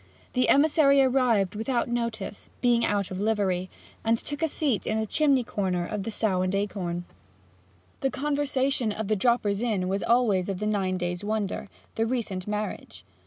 The 0.33 0.49
emissary 0.49 0.99
arrived 0.99 1.53
without 1.53 1.87
notice, 1.87 2.49
being 2.59 2.83
out 2.83 3.11
of 3.11 3.21
livery, 3.21 3.69
and 4.03 4.17
took 4.17 4.41
a 4.41 4.47
seat 4.47 4.87
in 4.87 4.99
the 4.99 5.05
chimney 5.05 5.43
corner 5.43 5.85
of 5.85 6.01
the 6.01 6.09
Sow 6.09 6.41
and 6.41 6.55
Acorn. 6.55 7.05
The 7.99 8.09
conversation 8.09 8.91
of 8.91 9.09
the 9.09 9.15
droppers 9.15 9.61
in 9.61 9.87
was 9.87 10.01
always 10.01 10.49
of 10.49 10.57
the 10.57 10.65
nine 10.65 10.97
days' 10.97 11.23
wonder 11.23 11.69
the 11.93 12.07
recent 12.07 12.47
marriage. 12.47 13.03